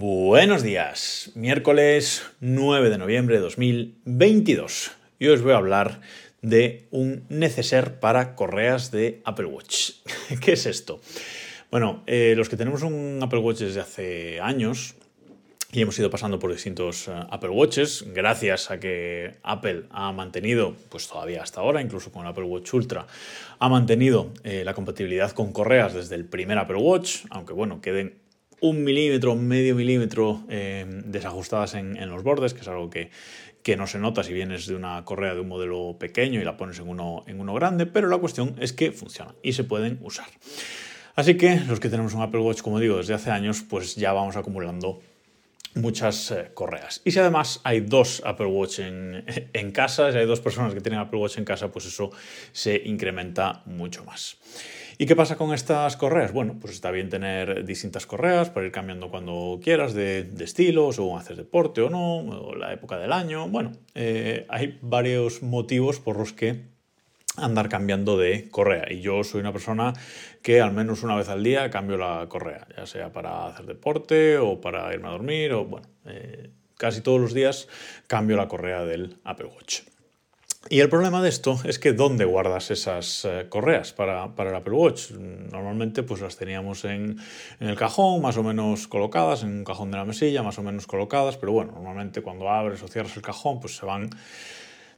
Buenos 0.00 0.62
días, 0.62 1.30
miércoles 1.34 2.22
9 2.40 2.88
de 2.88 2.96
noviembre 2.96 3.34
de 3.34 3.42
2022. 3.42 4.92
Y 5.18 5.28
os 5.28 5.42
voy 5.42 5.52
a 5.52 5.58
hablar 5.58 6.00
de 6.40 6.88
un 6.90 7.26
neceser 7.28 8.00
para 8.00 8.34
correas 8.34 8.90
de 8.90 9.20
Apple 9.26 9.44
Watch. 9.44 9.90
¿Qué 10.40 10.52
es 10.52 10.64
esto? 10.64 11.02
Bueno, 11.70 12.02
eh, 12.06 12.32
los 12.34 12.48
que 12.48 12.56
tenemos 12.56 12.82
un 12.82 13.18
Apple 13.22 13.40
Watch 13.40 13.58
desde 13.58 13.80
hace 13.82 14.40
años 14.40 14.94
y 15.70 15.82
hemos 15.82 15.98
ido 15.98 16.08
pasando 16.08 16.38
por 16.38 16.50
distintos 16.50 17.08
eh, 17.08 17.12
Apple 17.28 17.50
Watches, 17.50 18.06
gracias 18.14 18.70
a 18.70 18.80
que 18.80 19.34
Apple 19.42 19.84
ha 19.90 20.12
mantenido, 20.12 20.76
pues 20.88 21.08
todavía 21.08 21.42
hasta 21.42 21.60
ahora, 21.60 21.82
incluso 21.82 22.10
con 22.10 22.22
el 22.22 22.28
Apple 22.28 22.44
Watch 22.44 22.72
Ultra, 22.72 23.06
ha 23.58 23.68
mantenido 23.68 24.32
eh, 24.44 24.62
la 24.64 24.72
compatibilidad 24.72 25.32
con 25.32 25.52
correas 25.52 25.92
desde 25.92 26.14
el 26.14 26.24
primer 26.24 26.56
Apple 26.56 26.78
Watch, 26.78 27.26
aunque 27.28 27.52
bueno, 27.52 27.82
queden 27.82 28.29
un 28.60 28.84
milímetro, 28.84 29.34
medio 29.36 29.74
milímetro 29.74 30.44
eh, 30.48 30.84
desajustadas 31.04 31.74
en, 31.74 32.08
los 32.08 32.22
bordes, 32.22 32.54
que 32.54 32.60
es 32.60 32.68
algo 32.68 32.90
que, 32.90 33.10
no 33.76 33.86
se 33.86 33.98
nota 33.98 34.24
si 34.24 34.32
vienes 34.32 34.66
de 34.66 34.74
una 34.74 35.04
correa 35.04 35.34
de 35.34 35.40
un 35.40 35.48
modelo 35.48 35.96
pequeño 35.98 36.40
y 36.40 36.44
la 36.44 36.56
pones 36.56 36.78
en 36.80 36.88
uno, 36.88 37.24
en 37.28 37.40
uno 37.40 37.54
grande, 37.54 37.86
pero 37.86 38.08
la 38.08 38.18
cuestión 38.18 38.56
es 38.58 38.72
que 38.72 38.90
funciona 38.90 39.34
y 39.42 39.52
se 39.52 39.64
pueden 39.64 39.98
usar. 40.02 40.26
Así 41.14 41.36
que 41.36 41.60
los 41.60 41.78
que 41.78 41.88
tenemos 41.88 42.14
un 42.14 42.22
Apple 42.22 42.40
Watch, 42.40 42.62
como 42.62 42.80
digo, 42.80 42.96
desde 42.96 43.14
hace 43.14 43.30
años, 43.30 43.62
pues 43.68 43.94
ya 43.94 44.12
vamos 44.12 44.36
acumulando 44.36 45.00
muchas 45.74 46.30
eh, 46.30 46.50
correas. 46.54 47.00
Y 47.04 47.12
si 47.12 47.18
además 47.18 47.60
hay 47.62 47.80
dos 47.80 48.22
Apple 48.24 48.46
Watch 48.46 48.80
en, 48.80 49.24
en, 49.52 49.72
casa, 49.72 50.10
si 50.12 50.18
hay 50.18 50.26
dos 50.26 50.40
personas 50.40 50.74
que 50.74 50.80
tienen 50.80 51.00
Apple 51.00 51.18
Watch 51.18 51.38
en 51.38 51.44
casa, 51.44 51.70
pues 51.70 51.86
eso 51.86 52.10
se 52.52 52.82
incrementa 52.84 53.62
mucho 53.66 54.04
más. 54.04 54.36
¿Y 55.00 55.06
qué 55.06 55.16
pasa 55.16 55.38
con 55.38 55.54
estas 55.54 55.96
correas? 55.96 56.30
Bueno, 56.30 56.58
pues 56.60 56.74
está 56.74 56.90
bien 56.90 57.08
tener 57.08 57.64
distintas 57.64 58.04
correas 58.04 58.50
para 58.50 58.66
ir 58.66 58.70
cambiando 58.70 59.08
cuando 59.08 59.58
quieras 59.62 59.94
de, 59.94 60.24
de 60.24 60.44
estilo, 60.44 60.92
según 60.92 61.18
haces 61.18 61.38
deporte 61.38 61.80
o 61.80 61.88
no, 61.88 62.18
o 62.18 62.54
la 62.54 62.70
época 62.74 62.98
del 62.98 63.10
año. 63.10 63.48
Bueno, 63.48 63.72
eh, 63.94 64.44
hay 64.50 64.78
varios 64.82 65.42
motivos 65.42 66.00
por 66.00 66.18
los 66.18 66.34
que 66.34 66.66
andar 67.38 67.70
cambiando 67.70 68.18
de 68.18 68.50
correa. 68.50 68.92
Y 68.92 69.00
yo 69.00 69.24
soy 69.24 69.40
una 69.40 69.54
persona 69.54 69.94
que 70.42 70.60
al 70.60 70.72
menos 70.72 71.02
una 71.02 71.16
vez 71.16 71.30
al 71.30 71.42
día 71.42 71.70
cambio 71.70 71.96
la 71.96 72.26
correa, 72.28 72.68
ya 72.76 72.84
sea 72.84 73.10
para 73.10 73.46
hacer 73.46 73.64
deporte 73.64 74.36
o 74.36 74.60
para 74.60 74.92
irme 74.92 75.08
a 75.08 75.12
dormir 75.12 75.54
o 75.54 75.64
bueno, 75.64 75.88
eh, 76.04 76.50
casi 76.76 77.00
todos 77.00 77.18
los 77.18 77.32
días 77.32 77.68
cambio 78.06 78.36
la 78.36 78.48
correa 78.48 78.84
del 78.84 79.16
Apple 79.24 79.46
Watch. 79.46 79.80
Y 80.68 80.80
el 80.80 80.90
problema 80.90 81.22
de 81.22 81.30
esto 81.30 81.58
es 81.64 81.78
que 81.78 81.94
¿dónde 81.94 82.26
guardas 82.26 82.70
esas 82.70 83.24
eh, 83.24 83.46
correas 83.48 83.94
para, 83.94 84.24
el 84.24 84.54
Apple 84.54 84.74
Watch? 84.74 85.10
Normalmente 85.12 86.02
pues 86.02 86.20
las 86.20 86.36
teníamos 86.36 86.84
en, 86.84 87.18
el 87.60 87.76
cajón, 87.76 88.20
más 88.20 88.36
o 88.36 88.42
menos 88.42 88.86
colocadas, 88.86 89.42
en 89.42 89.58
un 89.58 89.64
cajón 89.64 89.90
de 89.90 89.96
la 89.96 90.04
mesilla, 90.04 90.42
más 90.42 90.58
o 90.58 90.62
menos 90.62 90.86
colocadas, 90.86 91.38
pero 91.38 91.52
bueno, 91.52 91.72
normalmente 91.72 92.20
cuando 92.20 92.50
abres 92.50 92.82
o 92.82 92.88
cierras 92.88 93.16
el 93.16 93.22
cajón 93.22 93.58
pues 93.58 93.76
se 93.76 93.86
van 93.86 94.10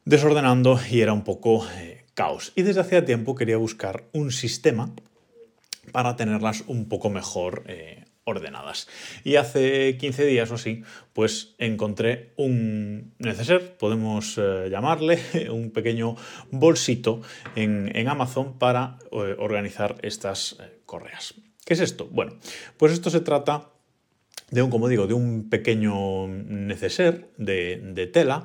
desordenando 0.04 0.80
y 0.90 1.00
era 1.00 1.12
un 1.12 1.22
poco 1.22 1.64
eh, 1.76 2.04
caos. 2.14 2.52
Y 2.56 2.62
desde 2.62 2.80
hacía 2.80 3.04
tiempo 3.04 3.36
quería 3.36 3.56
buscar 3.56 4.04
un 4.12 4.32
sistema 4.32 4.92
para 5.92 6.16
tenerlas 6.16 6.64
un 6.66 6.88
poco 6.88 7.08
mejor 7.08 7.62
eh, 7.66 8.04
ordenadas. 8.24 8.88
Y 9.24 9.36
hace 9.36 9.96
15 9.96 10.26
días 10.26 10.50
o 10.50 10.54
así, 10.54 10.82
pues 11.12 11.54
encontré 11.58 12.32
un 12.36 13.14
neceser, 13.18 13.76
podemos 13.76 14.38
eh, 14.38 14.68
llamarle, 14.70 15.18
un 15.50 15.70
pequeño 15.70 16.16
bolsito 16.50 17.20
en, 17.56 18.08
Amazon 18.08 18.58
para 18.58 18.98
eh, 19.10 19.36
organizar 19.38 19.96
estas 20.02 20.56
eh, 20.60 20.80
correas. 20.86 21.34
¿Qué 21.64 21.74
es 21.74 21.80
esto? 21.80 22.08
Bueno, 22.10 22.36
pues 22.76 22.92
esto 22.92 23.10
se 23.10 23.20
trata 23.20 23.70
de 24.52 24.62
un, 24.62 24.70
como 24.70 24.88
digo, 24.88 25.06
de 25.06 25.14
un 25.14 25.48
pequeño 25.48 26.28
neceser 26.28 27.30
de, 27.38 28.10
tela 28.12 28.44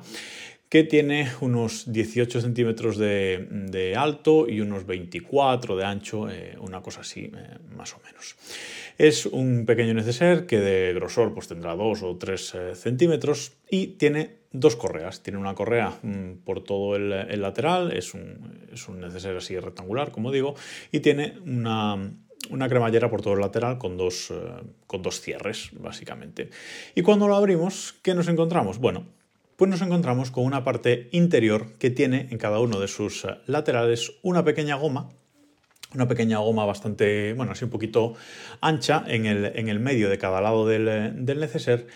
que 0.68 0.84
tiene 0.84 1.30
unos 1.40 1.90
18 1.90 2.40
centímetros 2.40 2.98
de, 2.98 3.94
alto 3.96 4.48
y 4.48 4.60
unos 4.60 4.86
24 4.86 5.76
de 5.76 5.84
ancho, 5.84 6.26
una 6.60 6.82
cosa 6.82 7.00
así 7.00 7.30
más 7.74 7.94
o 7.94 8.00
menos. 8.04 8.36
Es 8.98 9.26
un 9.26 9.64
pequeño 9.64 9.94
neceser 9.94 10.44
que 10.44 10.58
de 10.58 10.92
grosor 10.92 11.32
pues, 11.32 11.46
tendrá 11.46 11.76
2 11.76 12.02
o 12.02 12.16
3 12.16 12.54
eh, 12.54 12.74
centímetros 12.74 13.52
y 13.70 13.86
tiene 13.98 14.38
dos 14.50 14.74
correas. 14.74 15.22
Tiene 15.22 15.38
una 15.38 15.54
correa 15.54 15.96
mm, 16.02 16.38
por 16.44 16.64
todo 16.64 16.96
el, 16.96 17.40
lateral, 17.40 17.92
es 17.92 18.12
un, 18.12 18.66
es 18.72 18.88
un, 18.88 19.00
neceser 19.00 19.36
así 19.36 19.56
rectangular, 19.56 20.10
como 20.10 20.32
digo, 20.32 20.56
y 20.90 20.98
tiene 20.98 21.38
una, 21.46 22.10
cremallera 22.68 23.08
por 23.08 23.22
todo 23.22 23.34
el 23.34 23.40
lateral 23.40 23.78
con 23.78 23.96
dos, 23.96 24.32
eh, 24.32 24.34
con 24.88 25.00
dos 25.00 25.20
cierres, 25.20 25.70
básicamente. 25.74 26.50
Y 26.96 27.02
cuando 27.02 27.28
lo 27.28 27.36
abrimos, 27.36 27.94
¿qué 28.02 28.16
nos 28.16 28.26
encontramos? 28.26 28.78
Bueno, 28.78 29.06
pues 29.58 29.68
nos 29.68 29.82
encontramos 29.82 30.30
con 30.30 30.44
una 30.44 30.62
parte 30.62 31.08
interior 31.10 31.72
que 31.80 31.90
tiene 31.90 32.28
en 32.30 32.38
cada 32.38 32.60
uno 32.60 32.78
de 32.78 32.86
sus 32.86 33.24
eh, 33.24 33.38
laterales 33.46 34.12
una 34.22 34.44
pequeña 34.44 34.76
goma 34.76 35.10
una 35.94 36.06
pequeña 36.06 36.38
goma 36.38 36.64
bastante, 36.64 37.32
bueno, 37.32 37.52
así 37.52 37.64
un 37.64 37.70
poquito 37.70 38.14
ancha 38.60 39.02
en 39.06 39.26
el, 39.26 39.46
en 39.46 39.68
el 39.68 39.80
medio 39.80 40.10
de 40.10 40.18
cada 40.18 40.40
lado 40.40 40.66
del, 40.66 41.24
del 41.24 41.40
neceser 41.40 41.88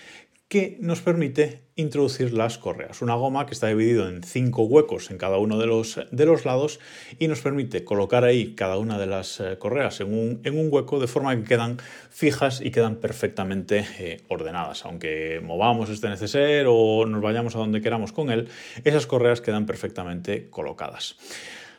que 0.52 0.76
nos 0.80 1.00
permite 1.00 1.62
introducir 1.76 2.34
las 2.34 2.58
correas. 2.58 3.00
Una 3.00 3.14
goma 3.14 3.46
que 3.46 3.54
está 3.54 3.68
dividido 3.68 4.06
en 4.06 4.22
cinco 4.22 4.64
huecos 4.64 5.10
en 5.10 5.16
cada 5.16 5.38
uno 5.38 5.58
de 5.58 5.66
los, 5.66 5.98
de 6.10 6.26
los 6.26 6.44
lados 6.44 6.78
y 7.18 7.26
nos 7.26 7.40
permite 7.40 7.84
colocar 7.84 8.24
ahí 8.24 8.54
cada 8.54 8.76
una 8.76 8.98
de 8.98 9.06
las 9.06 9.40
eh, 9.40 9.56
correas 9.58 10.02
en 10.02 10.12
un, 10.12 10.42
en 10.44 10.58
un 10.58 10.68
hueco 10.70 11.00
de 11.00 11.06
forma 11.06 11.34
que 11.34 11.44
quedan 11.44 11.78
fijas 12.10 12.60
y 12.60 12.70
quedan 12.70 12.96
perfectamente 12.96 13.86
eh, 13.98 14.20
ordenadas. 14.28 14.84
Aunque 14.84 15.40
movamos 15.42 15.88
este 15.88 16.10
neceser 16.10 16.66
o 16.68 17.06
nos 17.06 17.22
vayamos 17.22 17.56
a 17.56 17.58
donde 17.58 17.80
queramos 17.80 18.12
con 18.12 18.30
él, 18.30 18.50
esas 18.84 19.06
correas 19.06 19.40
quedan 19.40 19.64
perfectamente 19.64 20.50
colocadas. 20.50 21.16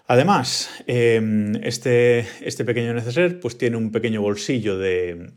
Además, 0.07 0.83
em, 0.87 1.57
este, 1.57 2.25
este, 2.41 2.65
pequeño 2.65 2.95
neceser 2.95 3.39
pues, 3.39 3.55
tiene 3.55 3.77
un 3.77 3.91
pequeño 3.91 4.23
bolsillo 4.23 4.79
de, 4.79 5.29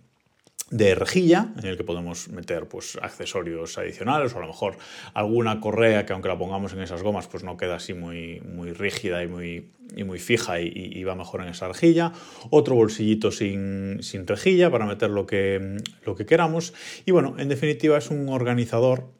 rejilla 0.71 1.53
en 1.56 1.66
el 1.66 1.77
que 1.77 1.84
podemos 1.84 2.28
meter 2.28 2.66
pues, 2.69 2.99
accesorios 3.00 3.78
adicionales 3.78 4.34
o 4.34 4.38
a 4.38 4.41
lo 4.41 4.49
mejor 4.49 4.77
alguna 5.15 5.60
correa 5.60 6.04
que 6.04 6.12
aunque 6.12 6.28
la 6.28 6.37
pongamos 6.37 6.72
en 6.72 6.81
esas 6.81 7.03
gomas 7.03 7.28
pues 7.28 7.44
no 7.44 7.56
queda 7.56 7.77
así 7.77 7.94
muy, 7.94 8.41
muy 8.41 8.72
rígida 8.72 9.22
y 9.22 9.28
muy, 9.28 9.71
muy 10.04 10.19
fija 10.19 10.60
y, 10.60 11.04
va 11.04 11.15
mejor 11.15 11.43
en 11.43 11.49
esa 11.49 11.69
rejilla. 11.69 12.12
Otro 12.50 12.75
bolsillito 12.75 13.31
sin, 13.31 14.03
sin 14.03 14.27
rejilla 14.27 14.71
para 14.71 14.87
meter 14.87 15.10
lo 15.10 15.27
que, 15.27 15.78
lo 16.04 16.16
que 16.16 16.27
queramos. 16.27 16.75
Y 17.04 17.12
bueno, 17.12 17.37
en 17.38 17.48
definitiva 17.48 17.98
es 17.98 18.10
un 18.10 18.28
organizador 18.28 19.16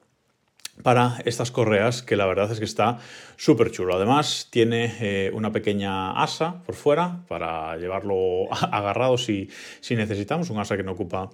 para 0.82 1.19
estas 1.25 1.50
correas 1.50 2.03
que 2.03 2.16
la 2.16 2.26
verdad 2.26 2.50
es 2.50 2.59
que 2.59 2.64
está 2.64 2.98
súper 3.37 3.70
chulo. 3.70 3.94
Además 3.94 4.48
tiene 4.50 4.94
eh, 5.00 5.31
una 5.34 5.53
pequeña 5.53 6.12
asa 6.22 6.62
por 6.64 6.75
fuera 6.75 7.25
para 7.28 7.76
llevarlo 7.76 8.47
agarrado 8.50 9.19
si, 9.19 9.48
si 9.81 9.97
necesitamos, 9.97 10.50
un 10.50 10.59
asa 10.59 10.76
que 10.76 10.82
no 10.82 10.92
ocupa 10.92 11.31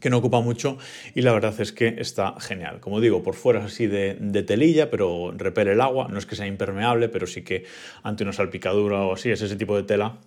que 0.00 0.10
no 0.10 0.18
ocupa 0.18 0.40
mucho 0.40 0.78
y 1.16 1.22
la 1.22 1.32
verdad 1.32 1.60
es 1.60 1.72
que 1.72 1.96
está 1.98 2.36
genial. 2.38 2.78
Como 2.78 3.00
digo, 3.00 3.24
por 3.24 3.34
fuera 3.34 3.58
es 3.58 3.66
así 3.66 3.88
de, 3.88 4.16
de, 4.20 4.42
telilla, 4.44 4.90
pero 4.90 5.32
repele 5.36 5.72
el 5.72 5.80
agua, 5.80 6.06
no 6.08 6.18
es 6.18 6.26
que 6.26 6.36
sea 6.36 6.46
impermeable, 6.46 7.08
pero 7.08 7.26
sí 7.26 7.42
que 7.42 7.64
ante 8.04 8.22
una 8.22 8.32
salpicadura 8.32 9.00
o 9.00 9.14
así 9.14 9.30
es 9.30 9.42
ese 9.42 9.56
tipo 9.56 9.76
de 9.76 9.82
tela 9.82 10.18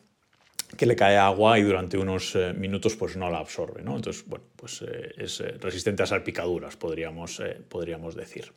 que 0.77 0.85
le 0.85 0.95
cae 0.95 1.17
agua 1.17 1.59
y 1.59 1.63
durante 1.63 1.97
unos 1.97 2.35
eh, 2.35 2.53
minutos 2.53 2.95
pues 2.95 3.17
no 3.17 3.29
la 3.29 3.39
absorbe. 3.39 3.81
¿no? 3.81 3.95
Entonces, 3.95 4.23
bueno, 4.27 4.45
pues 4.55 4.81
eh, 4.81 5.11
es 5.17 5.39
eh, 5.41 5.55
resistente 5.59 6.03
a 6.03 6.05
salpicaduras, 6.05 6.75
podríamos, 6.75 7.41
podríamos 7.69 8.15
decir. 8.15 8.51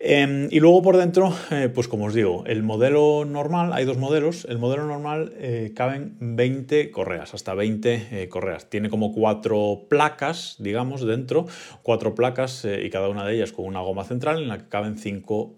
Em, 0.00 0.48
y 0.50 0.58
luego 0.58 0.82
por 0.82 0.96
dentro, 0.96 1.32
pues 1.72 1.86
como 1.86 2.06
os 2.06 2.14
digo, 2.14 2.44
el 2.46 2.62
modelo 2.62 3.24
normal, 3.24 3.72
hay 3.72 3.84
dos 3.84 3.96
modelos, 3.96 4.44
el 4.50 4.58
modelo 4.58 4.86
normal 4.86 5.32
caben 5.74 6.16
20 6.18 6.90
correas, 6.90 7.32
hasta 7.32 7.54
20 7.54 8.28
correas. 8.28 8.68
Tiene 8.68 8.90
como 8.90 9.14
cuatro 9.14 9.86
placas, 9.88 10.56
digamos, 10.58 11.06
dentro, 11.06 11.46
cuatro 11.82 12.14
placas 12.14 12.66
y 12.66 12.90
cada 12.90 13.08
una 13.08 13.24
de 13.24 13.36
ellas 13.36 13.52
con 13.52 13.66
una 13.66 13.80
goma 13.80 14.04
central 14.04 14.42
en 14.42 14.48
la 14.48 14.58
que 14.58 14.68
caben 14.68 14.98
cinco 14.98 15.54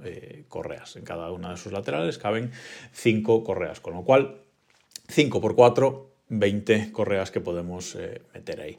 correas. 0.48 0.96
En 0.96 1.04
cada 1.04 1.32
una 1.32 1.50
de 1.50 1.56
sus 1.56 1.72
laterales 1.72 2.18
caben 2.18 2.52
cinco 2.92 3.42
correas, 3.42 3.80
con 3.80 3.94
lo 3.94 4.04
cual 4.04 4.45
5 5.08 5.40
por 5.40 5.54
4, 5.54 6.10
20 6.28 6.92
correas 6.92 7.30
que 7.30 7.40
podemos 7.40 7.94
eh, 7.94 8.22
meter 8.34 8.60
ahí. 8.60 8.78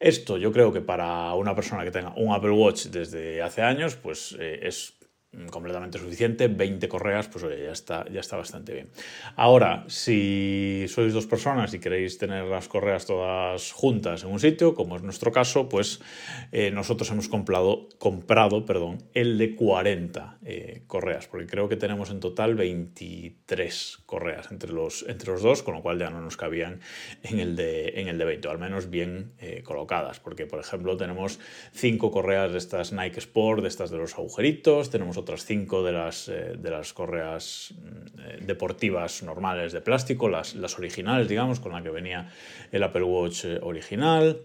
Esto 0.00 0.36
yo 0.38 0.52
creo 0.52 0.72
que 0.72 0.80
para 0.80 1.32
una 1.34 1.54
persona 1.54 1.84
que 1.84 1.90
tenga 1.90 2.14
un 2.16 2.32
Apple 2.32 2.50
Watch 2.50 2.86
desde 2.86 3.42
hace 3.42 3.62
años, 3.62 3.96
pues 3.96 4.36
eh, 4.38 4.60
es 4.62 4.94
completamente 5.50 5.98
suficiente. 5.98 6.48
20 6.48 6.88
correas, 6.88 7.28
pues 7.28 7.44
oye, 7.44 7.64
ya 7.64 7.72
está, 7.72 8.04
ya 8.10 8.20
está 8.20 8.36
bastante 8.36 8.72
bien. 8.72 8.88
Ahora, 9.36 9.84
si 9.88 10.86
sois 10.88 11.12
dos 11.12 11.26
personas 11.26 11.74
y 11.74 11.78
queréis 11.78 12.18
tener 12.18 12.44
las 12.44 12.68
correas 12.68 13.06
todas 13.06 13.72
juntas 13.72 14.24
en 14.24 14.30
un 14.30 14.40
sitio, 14.40 14.74
como 14.74 14.96
es 14.96 15.02
nuestro 15.02 15.32
caso, 15.32 15.68
pues 15.68 16.00
eh, 16.52 16.70
nosotros 16.70 17.10
hemos 17.10 17.28
comprado, 17.28 17.88
comprado 17.98 18.64
perdón, 18.66 18.98
el 19.14 19.38
de 19.38 19.54
40 19.54 20.38
eh, 20.44 20.82
correas, 20.86 21.26
porque 21.26 21.46
creo 21.46 21.68
que 21.68 21.76
tenemos 21.76 22.10
en 22.10 22.20
total 22.20 22.54
23 22.54 23.98
correas 24.06 24.50
entre 24.50 24.72
los, 24.72 25.04
entre 25.08 25.30
los 25.32 25.42
dos, 25.42 25.62
con 25.62 25.74
lo 25.74 25.82
cual 25.82 25.98
ya 25.98 26.10
no 26.10 26.20
nos 26.20 26.36
cabían 26.36 26.80
en 27.22 27.40
el 27.40 27.56
de, 27.56 27.94
en 27.96 28.08
el 28.08 28.18
de 28.18 28.24
20, 28.24 28.48
o 28.48 28.50
al 28.50 28.58
menos 28.58 28.90
bien 28.90 29.32
eh, 29.38 29.62
colocadas, 29.62 30.20
porque 30.20 30.46
por 30.46 30.60
ejemplo 30.60 30.96
tenemos 30.96 31.38
5 31.72 32.10
correas 32.10 32.52
de 32.52 32.58
estas 32.58 32.92
Nike 32.92 33.18
Sport, 33.18 33.62
de 33.62 33.68
estas 33.68 33.90
de 33.90 33.98
los 33.98 34.14
agujeritos, 34.14 34.90
tenemos 34.90 35.16
otras 35.24 35.44
5 35.44 35.82
de 35.82 35.92
las, 35.92 36.26
de 36.26 36.70
las 36.70 36.92
correas 36.92 37.74
mm, 37.74 38.46
deportivas 38.46 39.22
normales 39.22 39.72
de 39.72 39.80
plástico, 39.80 40.28
las, 40.28 40.54
las 40.54 40.78
originales, 40.78 41.28
digamos, 41.28 41.60
con 41.60 41.72
la 41.72 41.82
que 41.82 41.90
venía 41.90 42.30
el 42.70 42.82
Apple 42.82 43.02
Watch 43.02 43.44
original. 43.62 44.38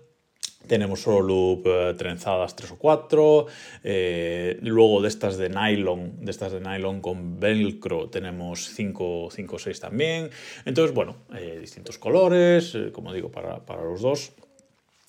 Tenemos 0.67 1.01
solo 1.01 1.21
loop 1.21 1.67
eh, 1.67 1.93
trenzadas 1.97 2.55
3 2.55 2.71
o 2.71 2.75
4. 2.77 3.45
Eh, 3.83 4.59
luego 4.61 5.01
de 5.01 5.07
estas 5.07 5.37
de 5.37 5.49
nylon, 5.49 6.23
de 6.23 6.31
estas 6.31 6.51
de 6.51 6.59
nylon 6.59 7.01
con 7.01 7.39
velcro, 7.39 8.09
tenemos 8.09 8.69
5 8.69 9.25
o 9.25 9.29
6 9.31 9.79
también. 9.79 10.29
Entonces, 10.65 10.93
bueno, 10.93 11.15
eh, 11.33 11.57
distintos 11.61 11.97
colores, 11.97 12.77
como 12.91 13.13
digo, 13.13 13.31
para, 13.31 13.65
para, 13.65 13.83
los 13.83 14.01
dos. 14.01 14.33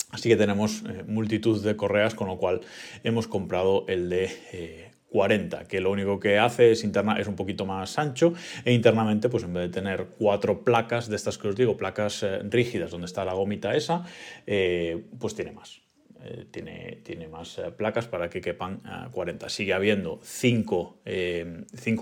Así 0.09 0.29
que 0.29 0.35
tenemos 0.35 0.83
multitud 1.05 1.63
de 1.63 1.75
correas, 1.75 2.15
con 2.15 2.27
lo 2.27 2.37
cual 2.37 2.61
hemos 3.03 3.27
comprado 3.27 3.85
el 3.87 4.09
de 4.09 4.90
40, 5.11 5.67
que 5.67 5.81
lo 5.81 5.91
único 5.91 6.19
que 6.19 6.39
hace 6.39 6.71
es, 6.71 6.85
interna, 6.85 7.19
es 7.19 7.27
un 7.27 7.35
poquito 7.35 7.65
más 7.65 7.99
ancho 7.99 8.33
e 8.63 8.71
internamente, 8.71 9.27
pues 9.27 9.43
en 9.43 9.53
vez 9.53 9.63
de 9.63 9.69
tener 9.69 10.05
cuatro 10.17 10.63
placas 10.63 11.09
de 11.09 11.17
estas 11.17 11.37
que 11.37 11.49
os 11.49 11.55
digo, 11.55 11.75
placas 11.75 12.23
eh, 12.23 12.39
rígidas 12.43 12.91
donde 12.91 13.07
está 13.07 13.25
la 13.25 13.33
gomita 13.33 13.75
esa, 13.75 14.05
eh, 14.47 15.03
pues 15.19 15.35
tiene 15.35 15.51
más. 15.51 15.81
Eh, 16.23 16.45
tiene, 16.49 16.99
tiene, 17.03 17.27
más 17.27 17.59
placas 17.75 18.07
para 18.07 18.29
que 18.29 18.39
quepan 18.39 18.81
40. 19.11 19.49
Sigue 19.49 19.73
habiendo 19.73 20.19
5 20.23 21.01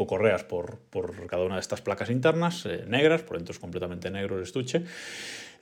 correas 0.06 0.44
por, 0.44 0.78
por, 0.90 1.26
cada 1.26 1.46
una 1.46 1.56
de 1.56 1.62
estas 1.62 1.82
placas 1.82 2.12
internas, 2.12 2.68
negras, 2.86 3.24
por 3.24 3.38
dentro 3.38 3.54
es 3.54 3.60
completamente 3.60 4.12
negro 4.12 4.38
el 4.38 4.44
estuche, 4.44 4.84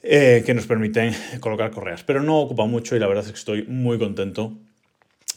que 0.01 0.53
nos 0.53 0.65
permiten 0.65 1.13
colocar 1.39 1.69
correas. 1.71 2.03
Pero 2.03 2.23
no 2.23 2.39
ocupa 2.39 2.65
mucho 2.65 2.95
y 2.95 3.00
la 3.00 3.07
verdad 3.07 3.25
es 3.25 3.31
que 3.31 3.38
estoy 3.38 3.63
muy 3.63 4.00
contento 4.00 4.57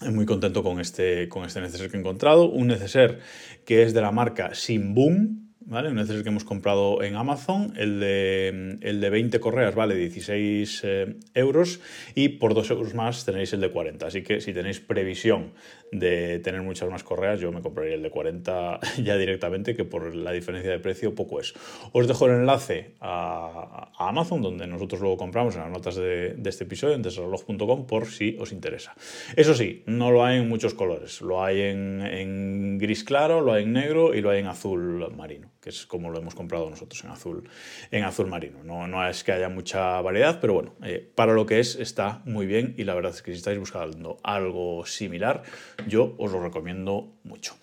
muy 0.09 0.25
contento 0.25 0.63
con 0.63 0.81
este, 0.81 1.29
con 1.29 1.45
este 1.45 1.61
neceser 1.61 1.91
que 1.91 1.97
he 1.97 2.01
encontrado. 2.01 2.49
Un 2.49 2.69
neceser 2.69 3.21
que 3.65 3.83
es 3.83 3.93
de 3.93 4.01
la 4.01 4.13
marca 4.13 4.55
Simboom, 4.55 5.50
Un 5.71 5.95
neceser 5.95 6.25
que 6.25 6.31
hemos 6.31 6.43
comprado 6.43 7.01
en 7.01 7.15
Amazon. 7.15 7.73
El 7.77 8.01
de, 8.01 8.79
el 8.81 9.01
de 9.01 9.09
20 9.09 9.39
correas 9.39 9.77
vale 9.77 9.95
16 9.95 10.81
eh, 10.83 11.17
euros 11.35 11.79
y 12.17 12.31
por 12.31 12.55
2 12.55 12.73
euros 12.73 12.95
más 12.95 13.25
tenéis 13.25 13.53
el 13.53 13.61
de 13.61 13.71
40. 13.71 14.05
Así 14.05 14.25
que 14.25 14.41
si 14.41 14.53
tenéis 14.53 14.81
previsión 14.81 15.53
de 15.93 16.39
tener 16.39 16.63
muchas 16.63 16.89
más 16.91 17.03
correas, 17.03 17.41
yo 17.41 17.53
me 17.53 17.63
compraría 17.63 17.95
el 17.95 18.03
de 18.03 18.11
40 18.11 18.81
ya 19.03 19.17
directamente, 19.17 19.75
que 19.75 19.85
por 19.85 20.15
la 20.15 20.33
diferencia 20.33 20.71
de 20.71 20.79
precio 20.79 21.15
poco 21.15 21.41
es. 21.41 21.55
Os 21.93 22.07
dejo 22.07 22.27
el 22.27 22.33
enlace 22.33 22.95
a, 23.01 23.91
Amazon, 23.99 24.43
donde 24.43 24.67
nosotros 24.67 25.01
luego 25.01 25.17
compramos 25.17 25.55
en 25.57 25.63
las 25.63 25.71
notas 25.71 25.97
de, 25.97 26.37
este 26.45 26.65
episodio, 26.65 26.95
en 26.95 27.03
desarrollo.com, 27.03 27.87
por 27.87 28.07
si 28.07 28.37
os 28.41 28.53
interesa. 28.53 28.95
Eso 29.37 29.55
sí, 29.55 29.83
no 29.87 30.11
lo 30.11 30.25
hay 30.25 30.39
en 30.39 30.49
muchos 30.49 30.75
colores. 30.75 31.21
Lo 31.21 31.45
hay 31.45 31.61
en, 31.61 32.79
gris 32.79 33.05
claro, 33.05 33.41
lo 33.41 33.53
hay 33.53 33.65
en 33.65 33.73
negro 33.73 34.15
y 34.15 34.21
lo 34.21 34.31
hay 34.31 34.41
en 34.41 34.47
azul 34.47 35.07
marino, 35.17 35.49
que 35.61 35.69
es 35.71 35.87
como 35.87 36.11
lo 36.11 36.19
hemos 36.19 36.35
comprado 36.35 36.69
nosotros 36.71 37.05
en 37.05 37.11
azul, 37.11 37.49
en 37.91 38.05
azul 38.05 38.27
marino. 38.27 38.65
No, 38.65 38.87
no 38.87 39.07
es 39.07 39.23
que 39.25 39.33
haya 39.33 39.49
mucha 39.49 40.01
variedad, 40.01 40.41
pero 40.41 40.55
bueno, 40.55 40.75
eh, 40.83 41.11
para 41.15 41.33
lo 41.33 41.47
que 41.47 41.61
es 41.61 41.77
está 41.77 42.23
muy 42.25 42.47
bien 42.47 42.75
y 42.79 42.85
la 42.85 42.95
verdad 42.95 43.13
es 43.13 43.23
que 43.23 43.33
si 43.33 43.39
estáis 43.39 43.59
buscando 43.59 44.19
algo 44.23 44.87
similar, 44.87 45.43
yo 45.87 46.15
os 46.19 46.33
lo 46.33 46.43
recomiendo 46.43 47.13
mucho. 47.25 47.55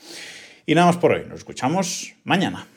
Y 0.65 0.75
nada 0.75 0.87
más 0.87 0.97
por 0.97 1.13
hoy, 1.13 1.25
nos 1.25 1.39
escuchamos 1.39 2.13
mañana. 2.23 2.67